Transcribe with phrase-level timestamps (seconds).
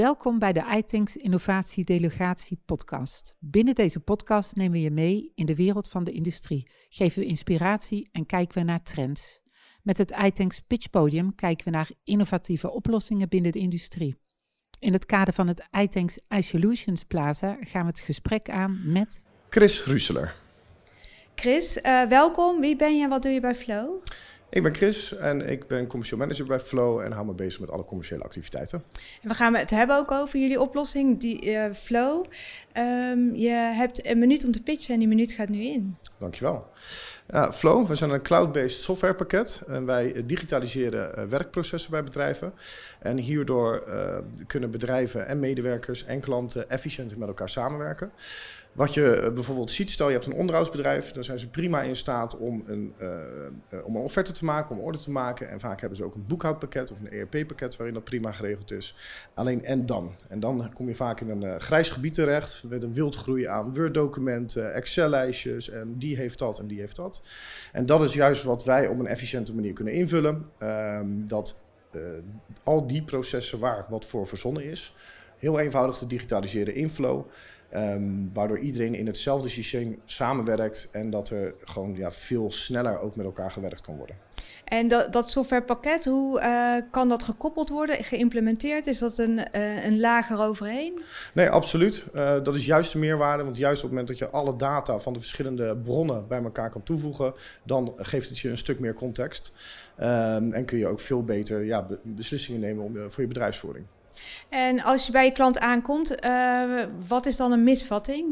[0.00, 3.34] Welkom bij de iThinks Innovatie Delegatie podcast.
[3.38, 7.26] Binnen deze podcast nemen we je mee in de wereld van de industrie, geven we
[7.26, 9.40] inspiratie en kijken we naar trends.
[9.82, 14.16] Met het iThinks Pitch Podium kijken we naar innovatieve oplossingen binnen de industrie.
[14.78, 19.26] In het kader van het iThinks iSolutions Plaza gaan we het gesprek aan met...
[19.48, 20.34] Chris Ruseler.
[21.34, 22.60] Chris, uh, welkom.
[22.60, 24.02] Wie ben je en wat doe je bij Flow?
[24.52, 27.70] Ik ben Chris en ik ben commercieel manager bij Flow en hou me bezig met
[27.70, 28.84] alle commerciële activiteiten.
[29.22, 32.24] En we gaan het hebben ook over jullie oplossing, die uh, Flow.
[32.78, 35.96] Um, je hebt een minuut om te pitchen en die minuut gaat nu in.
[36.18, 36.66] Dankjewel.
[37.32, 42.52] Ja, Flow, we zijn een cloud-based softwarepakket en wij digitaliseren uh, werkprocessen bij bedrijven.
[42.98, 48.10] En hierdoor uh, kunnen bedrijven en medewerkers en klanten efficiënter met elkaar samenwerken.
[48.72, 51.96] Wat je eh, bijvoorbeeld ziet, stel je hebt een onderhoudsbedrijf, dan zijn ze prima in
[51.96, 52.94] staat om een,
[53.84, 55.48] om een offerte te maken, om orde te maken.
[55.48, 58.96] En vaak hebben ze ook een boekhoudpakket of een ERP-pakket waarin dat prima geregeld is.
[59.34, 60.14] Alleen en dan.
[60.28, 63.74] En dan kom je vaak in een uh, grijs gebied terecht met een wildgroei aan
[63.74, 67.22] Word-documenten, Excel-lijstjes en die heeft dat en die heeft dat.
[67.72, 70.46] En dat is juist wat wij op een efficiënte manier kunnen invullen.
[70.58, 71.62] Uh, dat
[72.62, 74.94] al die processen waar wat voor verzonnen is,
[75.36, 77.26] heel eenvoudig te digitaliseren in Flow.
[77.74, 83.16] Um, waardoor iedereen in hetzelfde systeem samenwerkt en dat er gewoon ja, veel sneller ook
[83.16, 84.16] met elkaar gewerkt kan worden.
[84.70, 88.86] En dat, dat softwarepakket, hoe uh, kan dat gekoppeld worden, geïmplementeerd?
[88.86, 91.02] Is dat een, uh, een lager overheen?
[91.34, 92.04] Nee, absoluut.
[92.14, 93.44] Uh, dat is juist de meerwaarde.
[93.44, 96.70] Want juist op het moment dat je alle data van de verschillende bronnen bij elkaar
[96.70, 99.52] kan toevoegen, dan geeft het je een stuk meer context.
[100.00, 103.84] Um, en kun je ook veel beter ja, beslissingen nemen om, voor je bedrijfsvoering.
[104.48, 106.14] En als je bij je klant aankomt,
[107.08, 108.26] wat is dan een misvatting?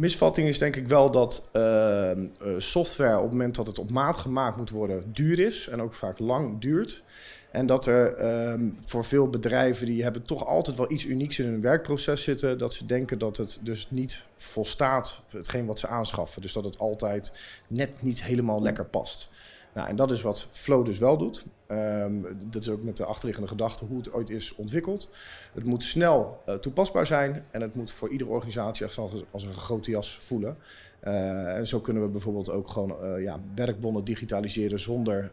[0.00, 2.10] Misvatting is denk ik wel dat uh,
[2.58, 5.94] software op het moment dat het op maat gemaakt moet worden duur is en ook
[5.94, 7.02] vaak lang duurt.
[7.50, 11.46] En dat er um, voor veel bedrijven die hebben toch altijd wel iets unieks in
[11.46, 16.42] hun werkproces zitten, dat ze denken dat het dus niet volstaat, hetgeen wat ze aanschaffen.
[16.42, 17.32] Dus dat het altijd
[17.66, 19.28] net niet helemaal lekker past.
[19.74, 21.46] Nou, en dat is wat Flow dus wel doet.
[21.68, 25.10] Um, dat is ook met de achterliggende gedachte hoe het ooit is ontwikkeld.
[25.52, 29.42] Het moet snel uh, toepasbaar zijn en het moet voor iedere organisatie echt als, als
[29.42, 30.56] een grote jas voelen.
[31.04, 35.32] Uh, en zo kunnen we bijvoorbeeld ook gewoon uh, ja, werkbonnen digitaliseren zonder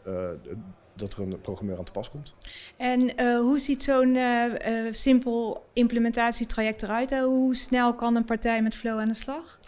[0.95, 2.33] dat er een programmeur aan te pas komt.
[2.77, 4.17] En hoe ziet zo'n
[4.91, 7.19] simpel implementatietraject eruit?
[7.19, 9.59] Hoe snel kan een partij met Flow aan de slag?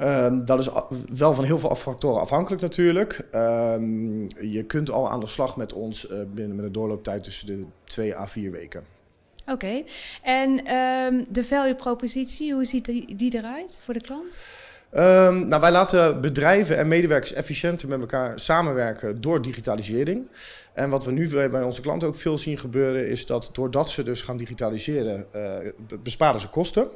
[0.00, 0.68] Um, dat is
[1.12, 3.26] wel van heel veel factoren afhankelijk natuurlijk.
[3.34, 7.46] Um, je kunt al aan de slag met ons uh, binnen met een doorlooptijd tussen
[7.46, 8.84] de 2 à 4 weken.
[9.42, 9.84] Oké, okay.
[10.22, 14.40] en um, de value propositie, hoe ziet die, die eruit voor de klant?
[14.94, 20.26] Um, nou, wij laten bedrijven en medewerkers efficiënter met elkaar samenwerken door digitalisering.
[20.72, 24.02] En wat we nu bij onze klanten ook veel zien gebeuren, is dat doordat ze
[24.02, 25.54] dus gaan digitaliseren, uh,
[26.02, 26.88] besparen ze kosten.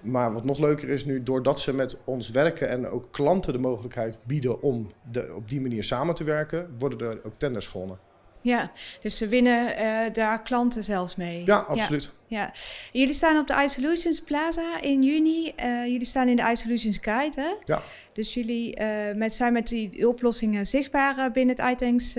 [0.00, 3.58] Maar wat nog leuker is nu, doordat ze met ons werken en ook klanten de
[3.58, 7.98] mogelijkheid bieden om de, op die manier samen te werken, worden er ook tenders gewonnen.
[8.40, 11.42] Ja, dus ze winnen uh, daar klanten zelfs mee.
[11.44, 12.12] Ja, absoluut.
[12.26, 12.52] Ja, ja.
[12.92, 15.52] Jullie staan op de iSolutions Plaza in juni.
[15.64, 17.50] Uh, jullie staan in de iSolutions Guide, hè?
[17.64, 17.82] Ja.
[18.12, 22.14] Dus jullie uh, met, zijn met die oplossingen zichtbaar binnen het iTanks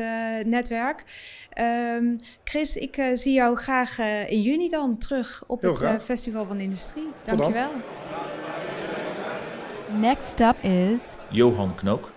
[0.46, 1.04] netwerk.
[1.60, 6.04] Um, Chris, ik zie jou graag in juni dan terug op Heel het graag.
[6.04, 7.08] Festival van de Industrie.
[7.24, 7.72] Dankjewel.
[10.00, 11.16] Next up is...
[11.30, 12.12] Johan Knook.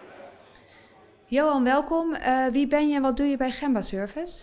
[1.32, 2.14] Johan, welkom.
[2.14, 4.42] Uh, wie ben je en wat doe je bij Gemba Service?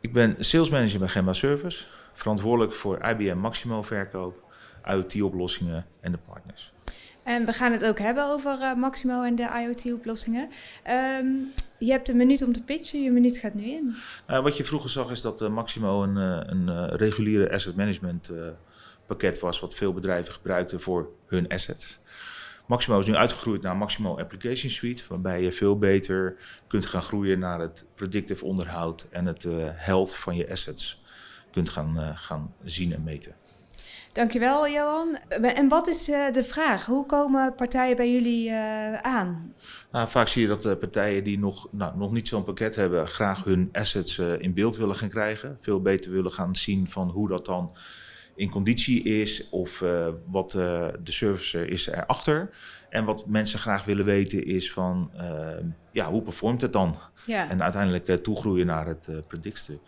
[0.00, 4.52] Ik ben sales manager bij Gemba Service, verantwoordelijk voor IBM Maximo verkoop,
[4.84, 6.70] IoT-oplossingen en de partners.
[7.22, 10.48] En we gaan het ook hebben over uh, Maximo en de IoT-oplossingen.
[11.22, 13.94] Um, je hebt een minuut om te pitchen, je minuut gaat nu in.
[14.30, 18.32] Uh, wat je vroeger zag is dat uh, Maximo een, een reguliere asset management
[19.06, 21.98] pakket was, wat veel bedrijven gebruikten voor hun assets.
[22.70, 26.36] Maximo is nu uitgegroeid naar Maximo Application Suite, waarbij je veel beter
[26.66, 31.02] kunt gaan groeien naar het predictive onderhoud en het uh, health van je assets
[31.50, 33.34] kunt gaan, uh, gaan zien en meten.
[34.12, 35.18] Dankjewel, Johan.
[35.28, 36.86] En wat is de vraag?
[36.86, 38.52] Hoe komen partijen bij jullie
[39.02, 39.54] aan?
[39.92, 43.44] Nou, vaak zie je dat partijen die nog, nou, nog niet zo'n pakket hebben, graag
[43.44, 45.58] hun assets in beeld willen gaan krijgen.
[45.60, 47.76] Veel beter willen gaan zien van hoe dat dan
[48.40, 52.50] in conditie is of uh, wat uh, de service is erachter.
[52.88, 55.50] En wat mensen graag willen weten is van, uh,
[55.92, 56.96] ja, hoe performt het dan?
[57.26, 57.50] Ja.
[57.50, 59.80] En uiteindelijk toegroeien naar het predictstuk.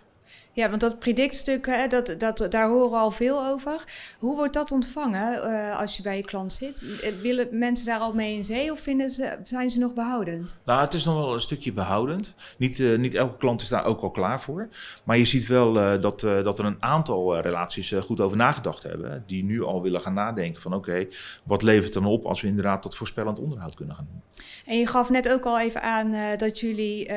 [0.55, 3.85] Ja, want dat predictstuk, hè, dat, dat, daar horen we al veel over.
[4.19, 6.83] Hoe wordt dat ontvangen uh, als je bij je klant zit?
[7.21, 10.61] Willen mensen daar al mee in zee of vinden ze, zijn ze nog behoudend?
[10.65, 12.35] Nou, het is nog wel een stukje behoudend.
[12.57, 14.69] Niet, uh, niet elke klant is daar ook al klaar voor.
[15.05, 19.25] Maar je ziet wel uh, dat, dat er een aantal relaties goed over nagedacht hebben.
[19.27, 21.09] Die nu al willen gaan nadenken van oké, okay,
[21.45, 24.23] wat levert dan op als we inderdaad tot voorspellend onderhoud kunnen gaan doen.
[24.67, 27.11] En je gaf net ook al even aan dat jullie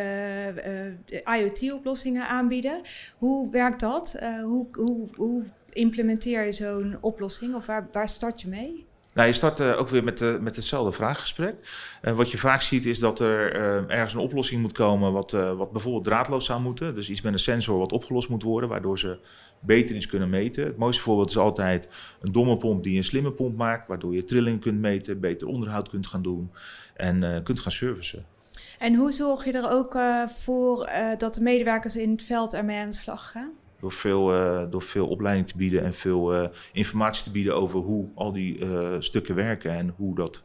[1.23, 2.81] IoT-oplossingen aanbieden.
[3.25, 4.17] Hoe werkt dat?
[4.21, 8.85] Uh, hoe, hoe, hoe, implementeer je zo'n oplossing of waar, waar start je mee?
[9.13, 11.55] Nou, je start uh, ook weer met, uh, met hetzelfde vraaggesprek.
[12.01, 13.55] Uh, wat je vaak ziet is dat er
[13.89, 16.95] ergens een oplossing moet komen wat, wat bijvoorbeeld draadloos zou moeten.
[16.95, 19.17] Dus iets met een sensor wat opgelost moet worden, waardoor ze
[19.59, 20.65] beter iets kunnen meten.
[20.65, 21.87] Het mooiste voorbeeld is altijd
[22.21, 25.89] een domme pomp die een slimme pomp maakt, waardoor je trilling kunt meten, beter onderhoud
[25.89, 26.51] kunt gaan doen
[26.93, 28.34] en kunt gaan servicen.
[28.79, 32.53] En hoe zorg je er ook uh, voor uh, dat de medewerkers in het veld
[32.53, 33.51] ermee aan de slag gaan?
[33.79, 38.07] Door veel, uh, door veel opleiding te bieden en veel informatie te bieden over hoe
[38.15, 38.59] al die
[38.99, 40.43] stukken werken en hoe dat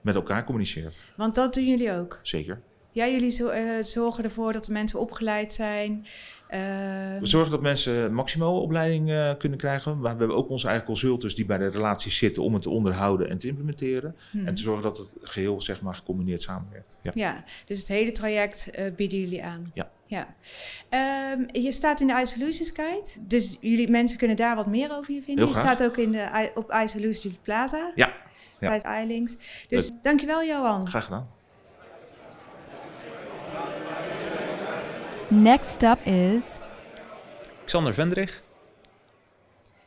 [0.00, 1.00] met elkaar communiceert.
[1.16, 2.18] Want dat doen jullie ook?
[2.22, 2.60] Zeker.
[2.98, 3.30] Ja, jullie
[3.82, 6.06] zorgen ervoor dat de mensen opgeleid zijn
[6.48, 10.00] we zorgen dat mensen maximaal opleiding uh, kunnen krijgen.
[10.00, 13.28] We hebben ook onze eigen consultants die bij de relaties zitten om het te onderhouden
[13.28, 14.16] en te implementeren.
[14.30, 14.46] Hmm.
[14.46, 16.98] En te zorgen dat het geheel zeg maar, gecombineerd samenwerkt.
[17.02, 19.70] Ja, ja dus het hele traject uh, bieden jullie aan.
[19.74, 19.90] Ja.
[20.06, 20.34] Ja.
[21.34, 25.14] Um, je staat in de iSolutions Guide, dus jullie mensen kunnen daar wat meer over
[25.14, 25.44] je vinden.
[25.44, 27.92] Heel je staat ook in de, op iSolutions Plaza.
[27.94, 28.12] Ja.
[28.60, 29.36] Bij het iLinks.
[29.68, 30.86] Dus dankjewel Johan.
[30.88, 31.37] Graag gedaan.
[35.30, 36.58] Next up is.
[37.64, 38.42] Xander Vendrig.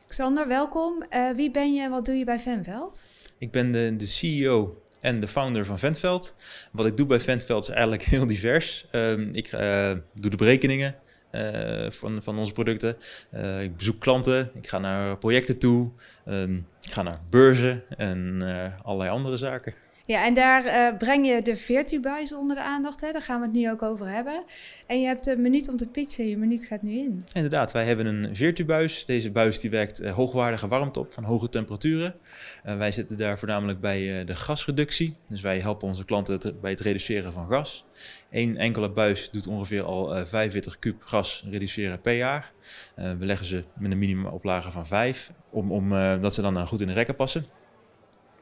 [0.06, 1.04] Xander, welkom.
[1.10, 3.06] Uh, wie ben je en wat doe je bij Venveld?
[3.38, 6.34] Ik ben de, de CEO en de founder van Ventveld.
[6.72, 8.86] Wat ik doe bij Ventveld is eigenlijk heel divers.
[8.92, 10.94] Uh, ik uh, doe de berekeningen
[11.32, 12.96] uh, van, van onze producten.
[13.60, 15.90] ik bezoek klanten, ik ga naar projecten toe,
[16.26, 18.42] um, ik ga naar beurzen en
[18.82, 19.74] allerlei andere zaken.
[20.06, 23.00] Ja, en daar uh, breng je de Virtubuis onder de aandacht.
[23.00, 23.12] Hè?
[23.12, 24.42] Daar gaan we het nu ook over hebben.
[24.86, 26.28] En je hebt een minuut om te pitchen.
[26.28, 27.24] Je minuut gaat nu in.
[27.32, 29.04] Inderdaad, wij hebben een Virtubuis.
[29.04, 32.14] Deze buis die werkt uh, hoogwaardige warmte op van hoge temperaturen.
[32.66, 35.14] Uh, wij zitten daar voornamelijk bij de gasreductie.
[35.26, 37.84] Dus wij helpen onze klanten bij het reduceren van gas.
[38.30, 42.52] Eén enkele buis doet ongeveer al 45 kub gas reduceren per jaar.
[42.94, 45.90] we leggen ze met een minimumoplage van 5, om, om,
[46.20, 47.46] dat ze dan goed in de rekken passen.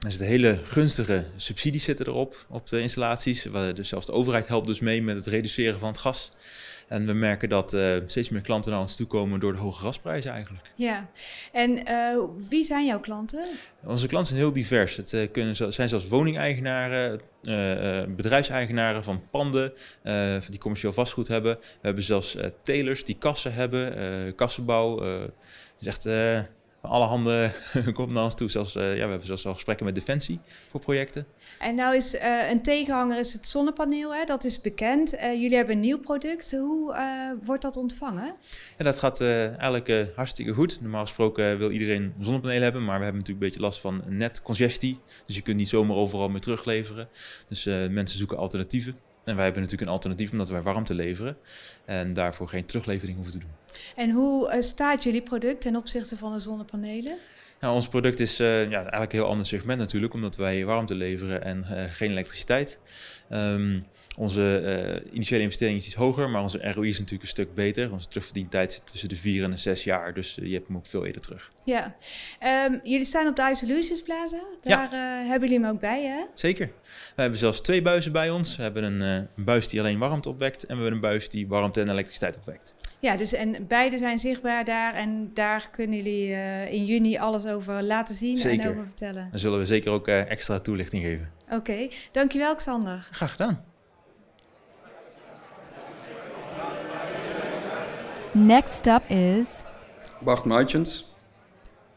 [0.00, 3.46] Er zitten hele gunstige subsidies zitten erop, op de installaties.
[3.74, 6.32] Dus zelfs de overheid helpt dus mee met het reduceren van het gas.
[6.88, 9.82] En we merken dat uh, steeds meer klanten naar ons toe komen door de hoge
[9.82, 10.70] gasprijzen eigenlijk.
[10.74, 11.10] Ja,
[11.52, 13.44] en uh, wie zijn jouw klanten?
[13.84, 14.96] Onze klanten zijn heel divers.
[14.96, 17.20] Het uh, kunnen, zijn zelfs woningeigenaren,
[18.16, 19.72] bedrijfseigenaren van panden
[20.50, 21.56] die commercieel vastgoed hebben.
[21.60, 25.02] We hebben zelfs telers die kassen hebben, kassenbouw.
[25.02, 26.04] het is echt
[26.80, 27.52] alle handen
[27.94, 28.50] komt naar ons toe.
[28.50, 31.26] Zelfs, uh, ja, we hebben zelfs al gesprekken met Defensie voor projecten.
[31.58, 34.24] En nou is uh, een tegenhanger is het zonnepaneel, hè?
[34.24, 35.14] dat is bekend.
[35.14, 36.50] Uh, jullie hebben een nieuw product.
[36.50, 36.98] Hoe
[37.44, 38.34] wordt dat ontvangen?
[38.78, 40.80] Ja, dat gaat eigenlijk hartstikke goed.
[40.80, 44.98] Normaal gesproken wil iedereen zonnepanelen hebben, maar we hebben natuurlijk een beetje last van netcongestie.
[45.26, 47.08] Dus je kunt niet zomaar overal meer terugleveren.
[47.48, 48.96] Dus mensen zoeken alternatieven.
[49.24, 51.36] En wij hebben natuurlijk een alternatief omdat wij warmte leveren
[51.84, 53.50] en daarvoor geen teruglevering hoeven te doen.
[53.96, 57.18] En hoe uh, staat jullie product ten opzichte van de zonnepanelen?
[57.60, 60.94] Nou, ons product is uh, ja, eigenlijk een heel ander segment natuurlijk, omdat wij warmte
[60.94, 62.78] leveren en uh, geen elektriciteit.
[63.32, 63.86] Um,
[64.20, 67.92] onze uh, initiële investering is iets hoger, maar onze ROI is natuurlijk een stuk beter.
[67.92, 70.86] Onze terugverdientijd zit tussen de vier en de zes jaar, dus je hebt hem ook
[70.86, 71.52] veel eerder terug.
[71.64, 71.94] Ja,
[72.66, 74.40] um, jullie staan op de Isolutius Plaza.
[74.62, 75.24] Daar ja.
[75.26, 76.24] hebben jullie hem ook bij, hè?
[76.34, 76.66] Zeker.
[77.14, 78.56] We hebben zelfs twee buizen bij ons.
[78.56, 81.48] We hebben een, een buis die alleen warmte opwekt en we hebben een buis die
[81.48, 82.76] warmte en elektriciteit opwekt.
[82.98, 87.46] Ja, dus en beide zijn zichtbaar daar en daar kunnen jullie uh, in juni alles
[87.46, 88.64] over laten zien zeker.
[88.64, 89.28] en over vertellen.
[89.30, 91.30] Dan zullen we zeker ook uh, extra toelichting geven.
[91.44, 91.90] Oké, okay.
[92.12, 93.08] dankjewel Xander.
[93.10, 93.69] Graag gedaan.
[98.32, 99.62] Next up is...
[100.20, 101.14] Bart Muitjens.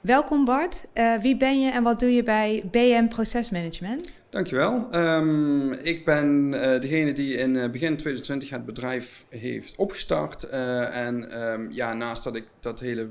[0.02, 0.86] Welkom Bart.
[0.94, 4.22] Uh, wie ben je en wat doe je bij BM Procesmanagement?
[4.30, 4.88] Dankjewel.
[4.92, 10.44] Um, ik ben uh, degene die in uh, begin 2020 het bedrijf heeft opgestart.
[10.44, 13.10] en um, ja, naast dat ik dat hele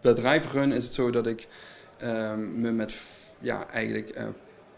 [0.00, 1.48] bedrijf run, is het zo dat ik
[2.02, 2.94] um, me met
[3.40, 4.18] ja, eigenlijk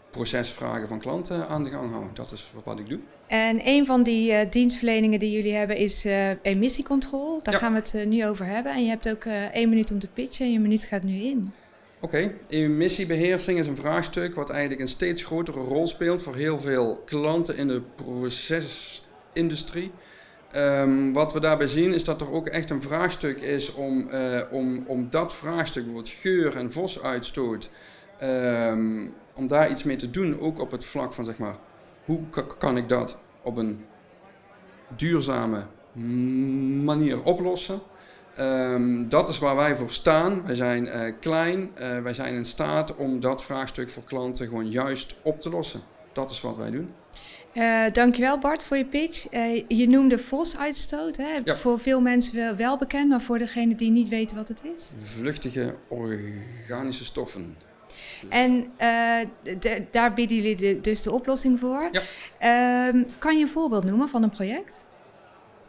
[0.09, 2.05] procesvragen van klanten aan de gang hou.
[2.13, 2.99] Dat is wat ik doe.
[3.27, 7.39] En een van die uh, dienstverleningen die jullie hebben is uh, emissiecontrole.
[7.43, 7.59] Daar ja.
[7.59, 8.73] gaan we het uh, nu over hebben.
[8.73, 11.53] En je hebt ook één minuut om te pitchen en je minuut gaat nu in.
[11.99, 12.35] Oké, okay.
[12.47, 17.57] emissiebeheersing is een vraagstuk wat eigenlijk een steeds grotere rol speelt voor heel veel klanten
[17.57, 19.91] in de procesindustrie.
[20.51, 24.41] Ehm, wat we daarbij zien is dat er ook echt een vraagstuk is om, eh,
[24.51, 27.69] om, om dat vraagstuk, bijvoorbeeld geur en vosuitstoot,
[28.21, 30.39] um, om daar iets mee te doen.
[30.39, 31.57] Ook op het vlak van zeg maar,
[32.05, 32.19] hoe
[32.57, 33.85] kan ik dat op een
[34.95, 35.65] duurzame
[36.83, 37.81] manier oplossen?
[38.39, 40.45] Um, dat is waar wij voor staan.
[40.45, 44.71] Wij zijn uh, klein, uh, wij zijn in staat om dat vraagstuk voor klanten gewoon
[44.71, 45.81] juist op te lossen.
[46.13, 46.93] Dat is wat wij doen.
[47.53, 49.27] Uh, dankjewel Bart voor je pitch.
[49.67, 51.17] Je noemde vosuitstoot.
[51.43, 51.55] Ja.
[51.55, 54.91] Voor veel mensen wel, wel bekend, maar voor degenen die niet weten wat het is.
[54.97, 57.55] Vluchtige organische stoffen.
[58.29, 61.89] En uh, daar bieden jullie de, dus de oplossing voor.
[61.91, 62.01] Ja.
[62.39, 64.85] Ehm, kan je een voorbeeld noemen van een project?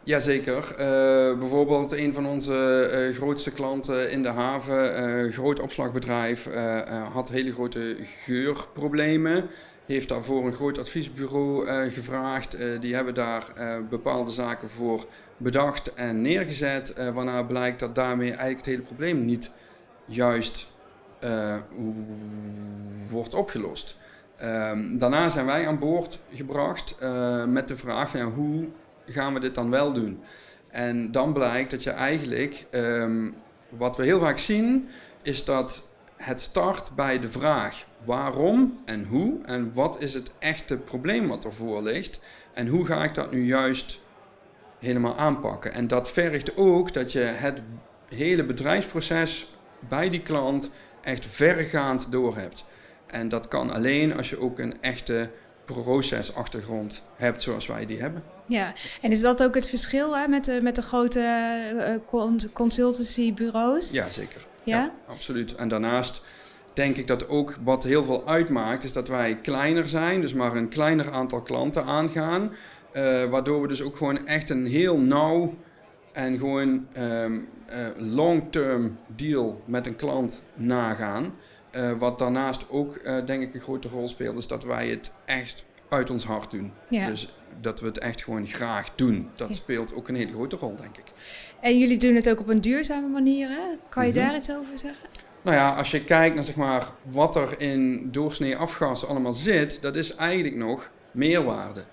[0.03, 0.71] Jazeker.
[0.71, 6.47] Uh, bijvoorbeeld een van onze uh, grootste klanten in de haven, groot opslagbedrijf,
[7.13, 9.49] had hele grote geurproblemen
[9.85, 12.57] heeft daarvoor een groot adviesbureau gevraagd.
[12.79, 13.43] Die hebben daar
[13.89, 15.05] bepaalde zaken voor
[15.37, 16.93] bedacht en neergezet.
[17.13, 19.51] waarna blijkt dat daarmee eigenlijk het hele probleem niet
[20.05, 20.67] juist
[23.09, 23.97] wordt opgelost.
[24.41, 26.97] Um, daarna zijn wij aan boord gebracht
[27.47, 28.67] met de vraag van hoe
[29.05, 30.19] gaan we dit dan wel doen?
[30.69, 33.35] En dan blijkt dat je eigenlijk, um,
[33.69, 34.89] wat we heel vaak zien,
[35.21, 35.83] is dat
[36.15, 41.45] het start bij de vraag waarom en hoe en wat is het echte probleem wat
[41.45, 42.19] ervoor ligt
[42.53, 44.01] en hoe ga ik dat nu juist
[44.79, 45.73] helemaal aanpakken.
[45.73, 47.61] En dat vergt ook dat je het
[48.07, 49.53] hele bedrijfsproces
[49.89, 50.69] bij die klant
[51.07, 52.65] echt verregaand door hebt.
[53.05, 55.29] En dat kan alleen als je ook een echte
[55.65, 58.23] procesachtergrond hebt zoals wij die hebben.
[58.45, 63.91] Ja, en is dat ook het verschil hè, met, de, met de grote uh, consultancybureaus?
[63.91, 64.45] Ja, zeker.
[64.63, 64.77] Ja?
[64.77, 64.93] ja?
[65.07, 65.55] absoluut.
[65.55, 66.21] En daarnaast
[66.73, 70.55] denk ik dat ook wat heel veel uitmaakt, is dat wij kleiner zijn, dus maar
[70.55, 72.51] een kleiner aantal klanten aangaan.
[72.93, 75.57] Uh, waardoor we dus ook gewoon echt een heel nauw
[76.17, 81.33] en gewoon um, uh, long-term deal met een klant nagaan.
[81.71, 85.65] Uh, wat daarnaast ook, denk ik, een grote rol speelt, is dat wij het echt
[85.89, 86.71] uit ons hart doen.
[86.89, 87.07] Ja.
[87.07, 89.29] Dus dat we het echt gewoon graag doen.
[89.35, 89.53] Dat Ja.
[89.53, 91.11] speelt ook een hele grote rol, denk ik.
[91.61, 93.61] En jullie doen het ook op een duurzame manier, hè?
[93.89, 94.19] Kan je Mhm.
[94.19, 95.09] daar iets over zeggen?
[95.43, 99.81] Nou ja, als je kijkt naar zeg maar, wat er in doorsnee afgas allemaal zit,
[99.81, 101.83] dat is eigenlijk nog meerwaarde.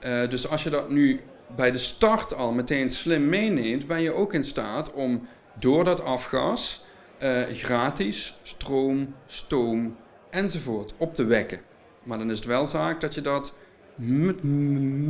[0.00, 1.20] Eh, dus als je dat nu
[1.56, 5.26] bij de start al meteen slim meeneemt, ben je ook in staat om
[5.58, 6.84] door dat afgas
[7.18, 9.96] eh, gratis stroom, stoom
[10.30, 11.60] enzovoort op te wekken.
[12.02, 13.52] Maar dan is het wel zaak dat je dat
[13.94, 14.42] met-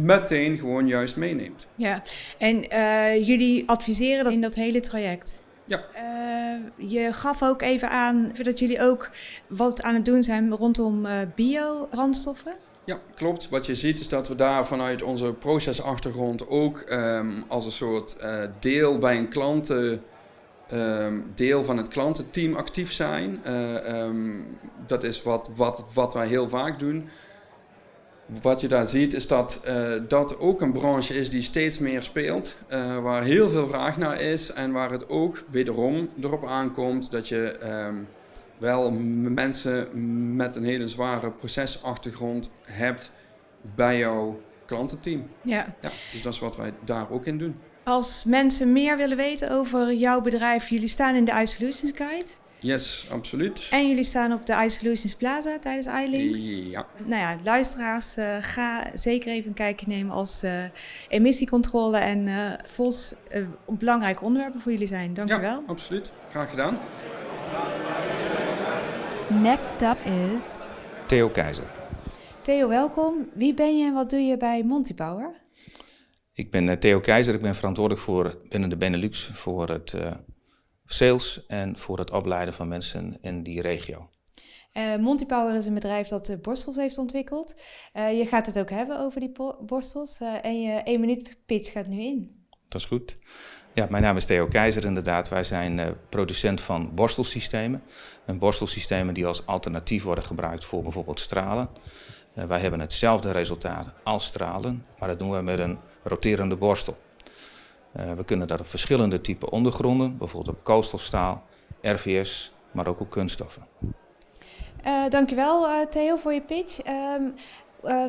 [0.05, 1.67] meteen gewoon juist meeneemt.
[1.75, 2.03] Ja,
[2.39, 5.45] en eh, jullie adviseren dat in dat hele traject?
[5.65, 5.85] Ja.
[5.95, 9.11] Eh, je gaf ook even aan dat jullie ook
[9.47, 12.53] wat aan het doen zijn rondom eh bio-brandstoffen.
[12.89, 13.49] Ja, klopt.
[13.49, 18.17] Wat je ziet is dat we daar vanuit onze procesachtergrond ook ehm, als een soort
[18.17, 20.03] eh, deel bij een klanten,
[20.69, 23.41] ehm, deel van het klantenteam actief zijn.
[23.45, 24.41] Eh, ehm,
[24.87, 27.09] dat is wat, wat, wat wij heel vaak doen.
[28.43, 32.03] Wat je daar ziet is dat eh, dat ook een branche is die steeds meer
[32.03, 32.55] speelt,
[33.03, 37.59] waar heel veel vraag naar is en waar het ook wederom erop aankomt dat je
[38.59, 39.89] wel mensen
[40.37, 43.13] met een hele zware procesachtergrond hebt
[43.75, 45.29] bij jouw klantenteam.
[45.43, 45.75] Ja.
[45.81, 47.57] Ja, dus dat is wat wij daar ook in doen.
[47.85, 52.31] Als mensen meer willen weten over jouw bedrijf, jullie staan in de iSolutions Guide.
[52.61, 53.69] Yes, absoluut.
[53.71, 56.41] En jullie staan op de iSolutions Plaza tijdens iLinks.
[56.71, 60.53] Ja, Nou ja, luisteraars, eh, ga zeker even een kijkje nemen als eh,
[61.09, 62.29] emissiecontrole en
[62.65, 65.15] VOS eh, belangrijke onderwerpen voor jullie zijn.
[65.15, 65.63] Dank u ja wel.
[65.67, 66.13] absoluut.
[66.31, 66.79] Graag gedaan.
[69.43, 70.57] Next up is
[71.07, 71.65] Theo Keizer.
[72.41, 73.31] Theo, welkom.
[73.35, 75.35] Wie ben je en wat doe je bij Montypower?
[76.33, 77.35] Ik ben eh, Theo Keizer.
[77.35, 80.13] Ik ben verantwoordelijk voor binnen de Benelux voor het eh,
[80.85, 84.11] sales en voor het opleiden van mensen in die regio.
[84.73, 87.63] Eh Montypower is een bedrijf dat borstels heeft ontwikkeld.
[87.93, 90.21] Je gaat het ook hebben over die borstels.
[90.43, 92.47] en je één minuut pitch gaat nu in.
[92.69, 93.19] Dat is goed.
[93.79, 95.29] Ja, mijn naam is Theo Keizer inderdaad.
[95.29, 97.83] Wij zijn eh, producent van borstelsystemen.
[98.25, 101.69] En borstelsystemen die als alternatief worden gebruikt voor bijvoorbeeld stralen.
[102.35, 106.99] Eh, wij hebben hetzelfde resultaat als stralen, maar dat doen we met een roterende borstel.
[107.93, 111.45] Eh, we kunnen dat op verschillende typen ondergronden, bijvoorbeeld op koolstofstaal,
[111.83, 113.67] RVS, maar ook op kunststoffen.
[115.09, 116.81] Dankjewel Theo voor je pitch.
[116.83, 117.23] Ehm,
[117.83, 118.05] eh,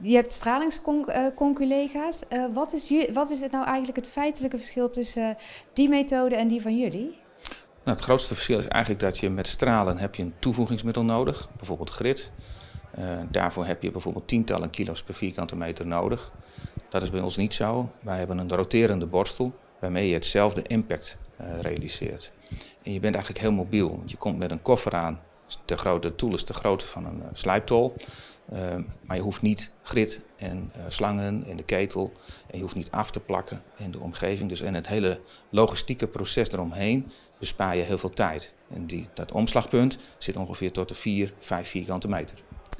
[0.00, 2.28] je hebt stralingsconculega's.
[2.28, 6.36] Eh wat, is wat is het nou eigenlijk het feitelijke verschil tussen eh, die methode
[6.36, 7.18] en die van jullie?
[7.84, 11.48] Nou, het grootste verschil is eigenlijk dat je met stralen heb je een toevoegingsmiddel nodig,
[11.56, 12.30] bijvoorbeeld grit.
[13.30, 16.32] daarvoor heb je bijvoorbeeld tientallen kilo's per vierkante meter nodig.
[16.88, 17.90] Dat is bij ons niet zo.
[18.00, 21.16] Wij hebben een roterende borstel waarmee je hetzelfde impact
[21.60, 22.32] realiseert.
[22.82, 25.20] En je bent eigenlijk heel mobiel, want je komt met een koffer aan.
[25.64, 27.94] De, grote, tool is de grootte van een slijptol.
[28.52, 32.12] Ehm, maar je hoeft niet grit en uh, slangen in de ketel.
[32.50, 34.48] En je hoeft niet af te plakken in de omgeving.
[34.48, 38.54] Dus in het hele logistieke proces eromheen bespaar je heel veel tijd.
[38.70, 42.36] En die, dat omslagpunt zit ongeveer tot de 4, 5 vierkante meter.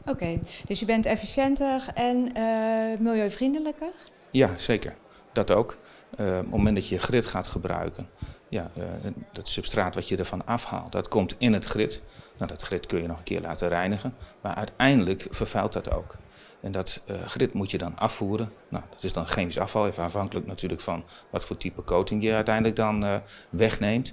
[0.07, 3.91] Oké, dus je bent efficiënter en uh, milieuvriendelijker?
[4.31, 4.97] Ja, zeker.
[5.33, 5.79] Dat ook.
[6.21, 8.09] Uh, op het moment dat je grid gaat gebruiken,
[8.49, 8.85] ja, uh,
[9.33, 12.03] dat substraat wat je ervan afhaalt, dat komt in het grid.
[12.37, 16.17] Nou, dat grid kun je nog een keer laten reinigen, maar uiteindelijk vervuilt dat ook.
[16.61, 18.53] En dat uh, grid moet je dan afvoeren.
[18.69, 22.33] Nou, dat is dan chemisch afval, even afhankelijk natuurlijk van wat voor type coating je
[22.33, 23.17] uiteindelijk dan uh,
[23.51, 24.13] wegneemt.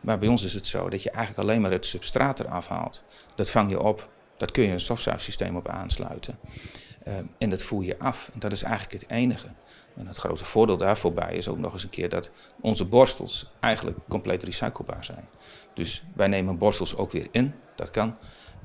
[0.00, 3.04] Maar bij ons is het zo dat je eigenlijk alleen maar het substraat eraf haalt.
[3.34, 4.08] Dat vang je op,
[4.38, 6.38] dat kun je een stofzuigsysteem op aansluiten.
[7.38, 8.30] en dat voer je af.
[8.32, 9.48] En dat is eigenlijk het enige.
[9.98, 12.30] En het grote voordeel daarvoor bij is ook nog eens een keer dat
[12.60, 15.28] onze borstels eigenlijk compleet recyclebaar zijn.
[15.74, 18.16] Dus wij nemen borstels ook weer in, dat kan.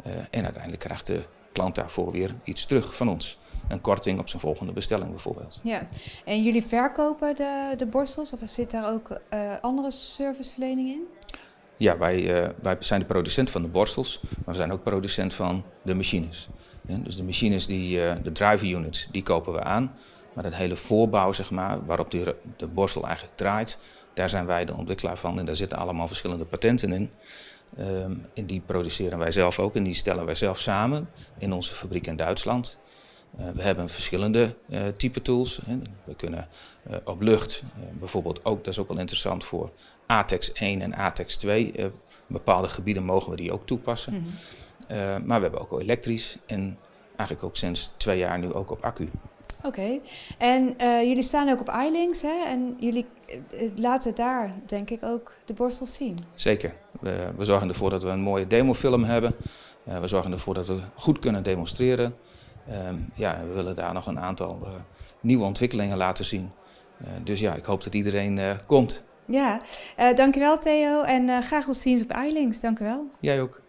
[0.06, 3.38] Uh, en uiteindelijk krijgt de klant daarvoor weer iets terug van ons.
[3.68, 5.60] Een korting op zijn volgende bestelling bijvoorbeeld.
[5.64, 5.86] Ja,
[6.26, 11.04] en jullie verkopen de, de borstels of zit daar ook uh, andere serviceverlening in?
[11.78, 15.34] Ja, wij, uh, wij zijn de producent van de borstels, maar we zijn ook producent
[15.34, 16.50] van de machines.
[16.82, 19.96] Dus de machines, die, uh, de driver units, die kopen we aan.
[20.34, 23.78] Maar het hele voorbouw, zeg maar, waarop de, de borstel eigenlijk draait,
[24.14, 27.12] daar zijn wij de ontwikkelaar van en daar zitten allemaal verschillende patenten in.
[27.80, 31.74] Um, en die produceren wij zelf ook en die stellen wij zelf samen in onze
[31.74, 32.78] fabriek in Duitsland.
[33.40, 35.60] Uh, we hebben verschillende uh, type tools.
[35.66, 35.80] Hè.
[36.04, 36.48] We kunnen
[36.90, 37.64] uh, op lucht
[38.00, 39.72] bijvoorbeeld ook, dat is ook wel interessant voor
[40.06, 41.92] ATEX 1 en ATEX 2.
[42.28, 44.14] bepaalde gebieden mogen we die ook toepassen.
[44.14, 44.26] Mm
[44.88, 45.26] -hmm.
[45.26, 46.78] maar we hebben ook al elektrisch en
[47.16, 49.10] eigenlijk ook sinds twee jaar nu ook op accu.
[49.66, 50.02] Oké, okay.
[50.38, 52.44] en uh, jullie staan ook op iLinks hè?
[52.46, 53.06] en jullie
[53.54, 56.18] uh, laten daar denk ik ook de borstels zien.
[56.34, 59.36] Zeker, we, we zorgen ervoor dat we een mooie demofilm hebben.
[59.88, 62.14] Uh, we zorgen ervoor dat we goed kunnen demonstreren.
[63.14, 64.68] Ja, we willen daar nog een aantal
[65.20, 66.52] nieuwe ontwikkelingen laten zien.
[67.24, 69.04] dus ja, ik hoop dat iedereen komt.
[69.26, 69.62] Ja,
[70.16, 72.60] dankjewel Theo en graag tot ziens op iLinks.
[72.60, 73.10] Dankjewel.
[73.20, 73.62] Jij ook.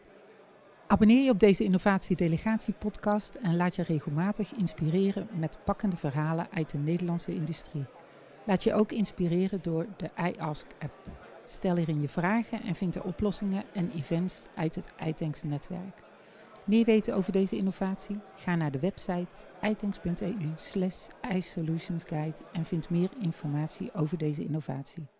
[0.87, 6.79] Abonneer je op deze Innovatie-delegatie-podcast en laat je regelmatig inspireren met pakkende verhalen uit de
[6.79, 7.85] Nederlandse industrie.
[8.47, 10.95] Laat je ook inspireren door de iAsk-app.
[11.45, 16.03] Stel hierin je vragen en vind de oplossingen en events uit het iTanks-netwerk.
[16.65, 18.21] Meer weten over deze innovatie?
[18.37, 25.14] Ga naar de website itanks.eu slash iSolutionsguide en vind meer informatie over deze innovatie.